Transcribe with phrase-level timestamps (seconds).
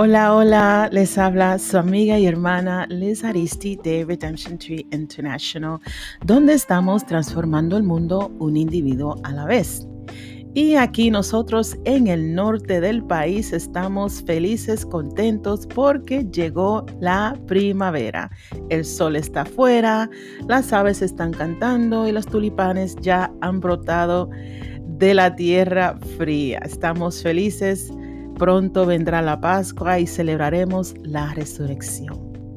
[0.00, 5.80] Hola, hola, les habla su amiga y hermana Liz Aristi de Redemption Tree International,
[6.24, 9.88] donde estamos transformando el mundo un individuo a la vez.
[10.54, 18.30] Y aquí nosotros en el norte del país estamos felices, contentos porque llegó la primavera.
[18.68, 20.08] El sol está afuera,
[20.46, 24.30] las aves están cantando y los tulipanes ya han brotado
[24.86, 26.60] de la tierra fría.
[26.64, 27.90] Estamos felices
[28.38, 32.56] Pronto vendrá la Pascua y celebraremos la resurrección.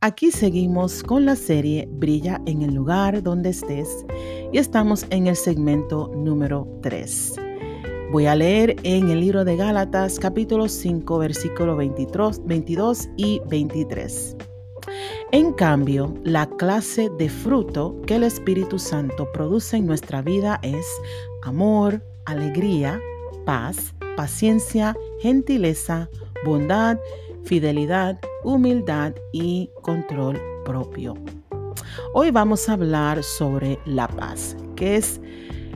[0.00, 4.06] Aquí seguimos con la serie Brilla en el lugar donde estés
[4.50, 7.34] y estamos en el segmento número 3.
[8.10, 14.36] Voy a leer en el libro de Gálatas capítulo 5 versículo 22, 22 y 23.
[15.32, 20.86] En cambio, la clase de fruto que el Espíritu Santo produce en nuestra vida es
[21.42, 22.98] amor, alegría,
[23.44, 26.10] paz, paciencia, gentileza,
[26.44, 26.98] bondad,
[27.44, 31.14] fidelidad, humildad y control propio.
[32.12, 35.22] Hoy vamos a hablar sobre la paz, que es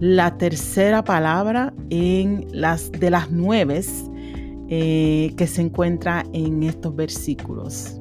[0.00, 3.80] la tercera palabra en las de las nueve
[4.68, 7.98] eh, que se encuentra en estos versículos.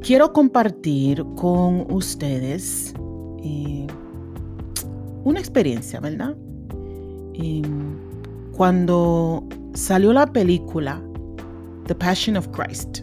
[0.00, 2.94] Quiero compartir con ustedes
[3.42, 3.88] eh,
[5.24, 6.36] una experiencia, ¿verdad?
[8.52, 11.02] Cuando salió la película
[11.86, 13.00] The Passion of Christ,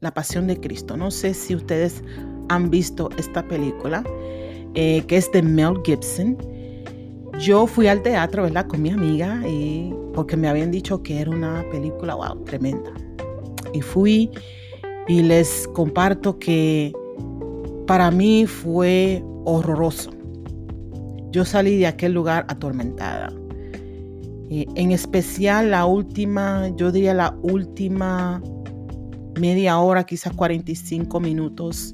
[0.00, 2.02] La Pasión de Cristo, no sé si ustedes
[2.48, 4.04] han visto esta película,
[4.74, 6.36] eh, que es de Mel Gibson.
[7.38, 8.66] Yo fui al teatro, ¿verdad?
[8.66, 12.92] Con mi amiga, y, porque me habían dicho que era una película, wow, tremenda.
[13.72, 14.30] Y fui
[15.08, 16.92] y les comparto que
[17.86, 20.15] para mí fue horroroso.
[21.36, 23.30] Yo salí de aquel lugar atormentada.
[24.48, 28.42] Eh, en especial la última, yo diría la última
[29.38, 31.92] media hora, quizás 45 minutos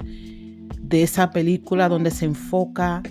[0.80, 3.02] de esa película donde se enfoca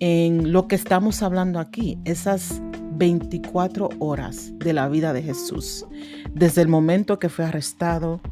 [0.00, 2.62] en lo que estamos hablando aquí, esas
[2.94, 5.84] 24 horas de la vida de Jesús,
[6.32, 8.22] desde el momento que fue arrestado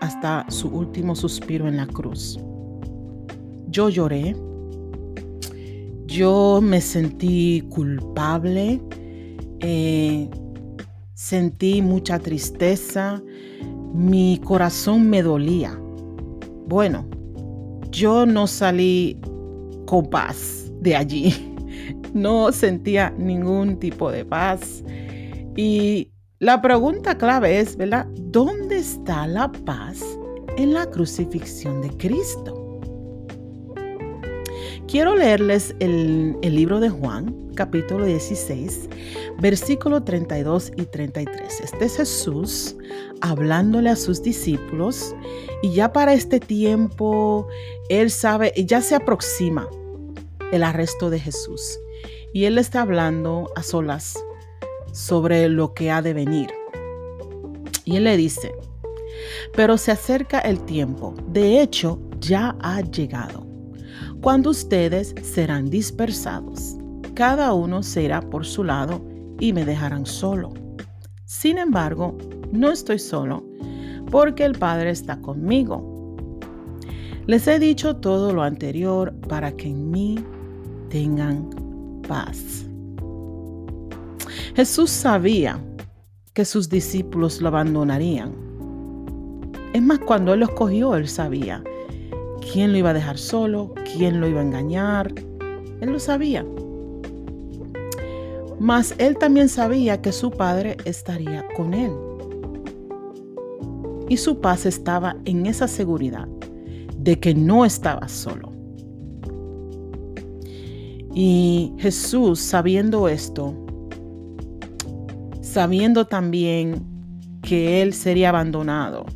[0.00, 2.38] hasta su último suspiro en la cruz.
[3.66, 4.36] Yo lloré,
[6.14, 8.80] yo me sentí culpable,
[9.58, 10.30] eh,
[11.14, 13.20] sentí mucha tristeza,
[13.92, 15.76] mi corazón me dolía.
[16.68, 17.04] Bueno,
[17.90, 19.20] yo no salí
[19.86, 21.34] con paz de allí,
[22.14, 24.84] no sentía ningún tipo de paz.
[25.56, 28.06] Y la pregunta clave es, ¿verdad?
[28.30, 30.00] ¿Dónde está la paz
[30.56, 32.63] en la crucifixión de Cristo?
[34.94, 38.88] Quiero leerles el, libro de Juan, capítulo 16,
[39.40, 41.62] versículo 32 y 33.
[41.62, 42.76] Este es Jesús
[43.20, 45.16] hablándole a sus discípulos
[45.64, 47.48] y ya para este tiempo
[47.88, 49.68] él sabe, ya se aproxima
[50.52, 51.80] el arresto de Jesús
[52.32, 54.16] y él está hablando a solas
[54.92, 56.50] sobre lo que ha de venir.
[57.84, 58.54] Y él le dice,
[59.56, 63.43] pero se acerca el tiempo, de hecho ya ha llegado
[64.24, 66.78] cuando ustedes serán dispersados.
[67.12, 69.04] Cada uno será por su lado
[69.38, 70.54] y me dejarán solo.
[71.26, 72.16] Sin embargo,
[72.50, 73.44] no estoy solo,
[74.10, 76.16] porque el Padre está conmigo.
[77.26, 80.24] Les he dicho todo lo anterior para que en mí
[80.88, 81.50] tengan
[82.08, 82.64] paz.
[84.56, 85.62] Jesús sabía
[86.32, 88.32] que sus discípulos lo abandonarían.
[89.74, 91.62] Es más, cuando Él los cogió, Él sabía
[92.52, 95.12] quién lo iba a dejar solo, quién lo iba a engañar.
[95.80, 96.44] Él lo sabía.
[98.58, 101.92] Mas él también sabía que su padre estaría con él.
[104.08, 106.28] Y su paz estaba en esa seguridad
[106.96, 108.52] de que no estaba solo.
[111.14, 113.54] Y Jesús, sabiendo esto,
[115.40, 116.84] sabiendo también
[117.42, 119.06] que él sería abandonado,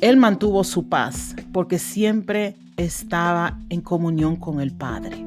[0.00, 5.24] él mantuvo su paz porque siempre estaba en comunión con el Padre.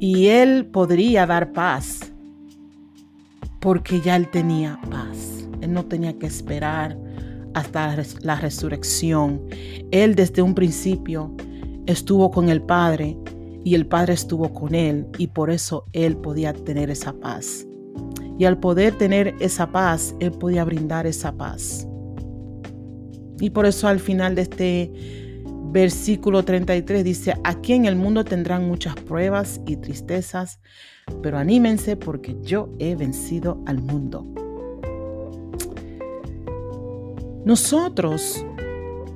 [0.00, 2.12] Y él podría dar paz
[3.60, 5.46] porque ya él tenía paz.
[5.60, 6.98] Él no tenía que esperar
[7.54, 9.40] hasta la resurrección.
[9.92, 11.32] Él desde un principio
[11.86, 13.16] estuvo con el Padre
[13.64, 17.64] y el Padre estuvo con él y por eso él podía tener esa paz.
[18.36, 21.86] Y al poder tener esa paz, él podía brindar esa paz.
[23.40, 24.92] Y por eso al final de este
[25.72, 30.60] versículo 33 dice, aquí en el mundo tendrán muchas pruebas y tristezas,
[31.22, 34.24] pero anímense porque yo he vencido al mundo.
[37.44, 38.46] Nosotros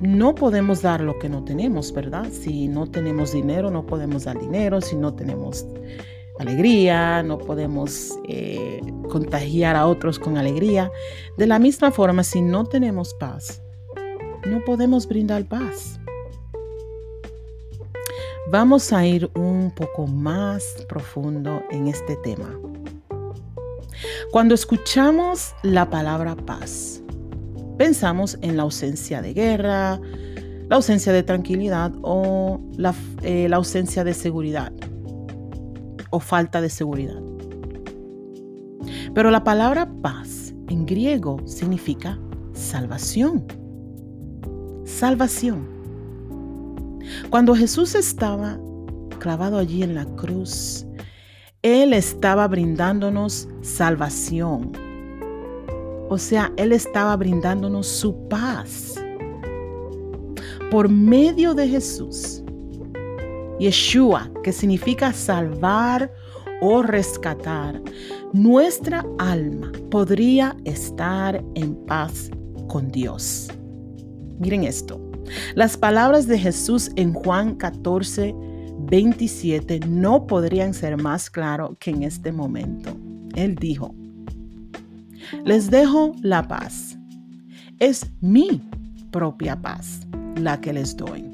[0.01, 2.27] no podemos dar lo que no tenemos, ¿verdad?
[2.31, 4.81] Si no tenemos dinero, no podemos dar dinero.
[4.81, 5.65] Si no tenemos
[6.39, 10.91] alegría, no podemos eh, contagiar a otros con alegría.
[11.37, 13.61] De la misma forma, si no tenemos paz,
[14.47, 15.99] no podemos brindar paz.
[18.51, 22.59] Vamos a ir un poco más profundo en este tema.
[24.31, 27.01] Cuando escuchamos la palabra paz,
[27.77, 29.99] pensamos en la ausencia de guerra,
[30.67, 32.93] la ausencia de tranquilidad o la,
[33.23, 34.71] eh, ausencia de seguridad
[36.09, 37.21] o falta de seguridad.
[39.13, 42.19] Pero la palabra paz en griego significa
[42.53, 43.45] salvación.
[44.99, 45.65] Salvación.
[47.29, 48.59] Cuando Jesús estaba
[49.19, 50.85] clavado allí en la cruz,
[51.61, 54.71] Él estaba brindándonos salvación
[56.09, 58.95] o sea, Él estaba brindándonos su paz.
[60.71, 62.43] Por medio de Jesús,
[63.59, 66.11] Yeshua, que significa salvar
[66.61, 67.81] o rescatar,
[68.33, 72.31] nuestra alma podría estar en paz
[72.67, 73.49] con Dios.
[74.39, 74.99] Miren esto.
[75.55, 78.33] Las palabras de Jesús en Juan 14,
[78.89, 82.95] 27 no podrían ser más claro que en este momento.
[83.35, 83.93] Él dijo,
[85.45, 86.97] les dejo la paz.
[87.79, 88.61] Es mi
[89.11, 90.01] propia paz
[90.35, 91.25] la que les doy.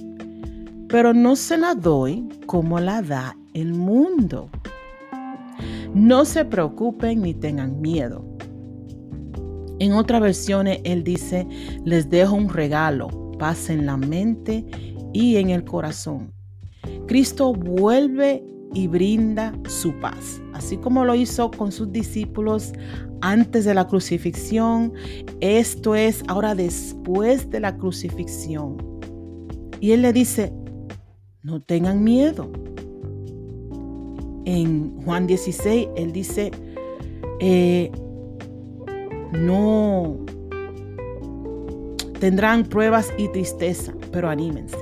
[0.89, 4.49] Pero no se la doy como la da el mundo.
[5.93, 8.34] No se preocupen ni tengan miedo.
[9.79, 11.47] En otra versión, él dice,
[11.83, 13.07] les dejo un regalo,
[13.37, 14.65] paz en la mente
[15.13, 16.33] y en el corazón.
[17.07, 18.43] Cristo vuelve
[18.73, 22.73] y brinda su paz, así como lo hizo con sus discípulos
[23.21, 24.93] antes de la crucifixión,
[25.39, 28.77] esto es ahora después de la crucifixión.
[29.79, 30.53] Y él le dice,
[31.41, 32.51] no tengan miedo.
[34.45, 36.51] En Juan 16, él dice,
[37.39, 37.91] eh,
[39.37, 40.17] no
[42.19, 44.77] tendrán pruebas y tristeza, pero anímense.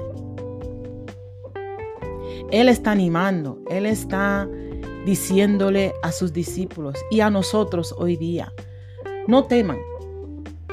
[2.51, 4.47] Él está animando, Él está
[5.05, 8.53] diciéndole a sus discípulos y a nosotros hoy día,
[9.27, 9.79] no teman,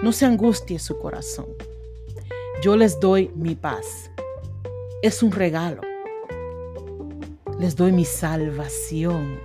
[0.02, 1.46] no se angustie su corazón.
[2.62, 4.10] Yo les doy mi paz.
[5.02, 5.80] Es un regalo.
[7.58, 9.40] Les doy mi salvación.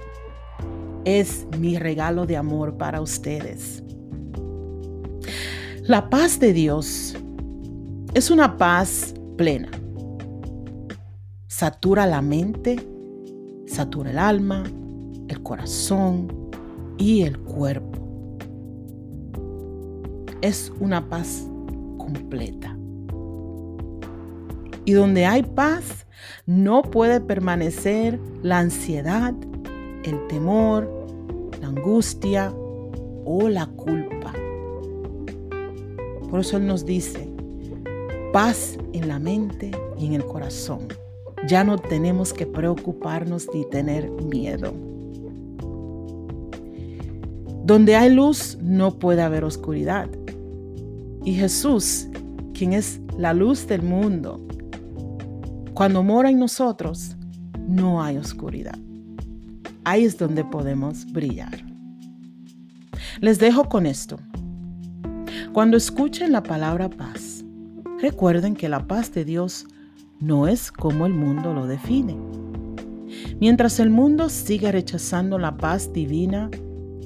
[1.05, 3.84] Es mi regalo de amor para ustedes.
[5.87, 7.15] La paz de Dios
[8.15, 9.69] es una paz plena.
[11.47, 12.77] Satura la mente
[13.67, 14.63] satura el alma,
[15.27, 16.27] el corazón
[16.97, 17.99] y el cuerpo.
[20.41, 21.47] Es una paz
[21.97, 22.77] completa.
[24.85, 26.05] Y donde hay paz,
[26.45, 29.33] no puede permanecer la ansiedad,
[30.03, 30.89] el temor,
[31.61, 32.53] la angustia
[33.25, 34.33] o la culpa.
[36.29, 37.29] Por eso Él nos dice,
[38.33, 40.87] paz en la mente y en el corazón.
[41.47, 44.73] Ya no tenemos que preocuparnos ni tener miedo.
[47.63, 50.09] Donde hay luz no puede haber oscuridad.
[51.23, 52.07] Y Jesús,
[52.53, 54.39] quien es la luz del mundo,
[55.73, 57.15] cuando mora en nosotros,
[57.67, 58.77] no hay oscuridad.
[59.83, 61.63] Ahí es donde podemos brillar.
[63.21, 64.17] Les dejo con esto.
[65.55, 67.45] Cuando escuchen la palabra paz,
[68.01, 69.65] recuerden que la paz de Dios
[70.19, 72.17] no es como el mundo lo define.
[73.39, 76.51] Mientras el mundo sigue rechazando la paz divina,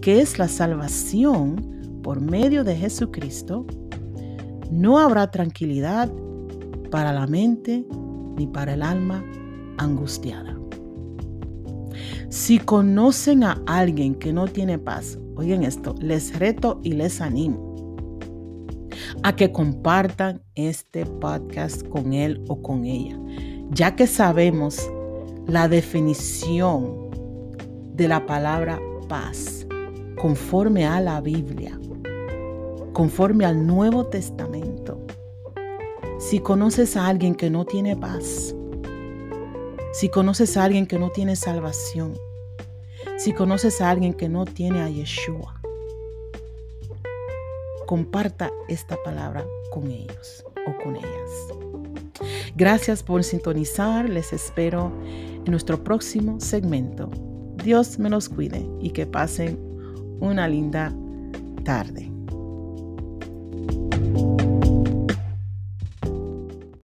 [0.02, 3.68] que es la salvación por medio de Jesucristo,
[4.72, 6.12] no habrá tranquilidad
[6.90, 7.86] para la mente
[8.36, 9.24] ni para el alma
[9.78, 10.60] angustiada.
[12.30, 17.69] Si conocen a alguien que no tiene paz, oigan esto, les reto y les animo
[19.24, 23.20] a que compartan este podcast con él o con ella,
[23.72, 24.90] ya que sabemos
[25.48, 27.10] la definición
[27.96, 29.68] de la palabra paz
[30.22, 31.80] conforme a la Biblia,
[32.94, 35.06] conforme al Nuevo Testamento.
[36.20, 38.56] Si conoces a alguien que no tiene paz,
[39.94, 42.14] si conoces a alguien que no tiene salvación,
[43.18, 45.60] si conoces a alguien que no tiene a Yeshua,
[47.90, 52.54] comparta esta palabra con ellos o con ellas.
[52.56, 54.08] Gracias por sintonizar.
[54.08, 57.10] Les espero en nuestro próximo segmento.
[57.64, 59.58] Dios me los cuide y que pasen
[60.20, 60.94] una linda
[61.64, 62.12] tarde.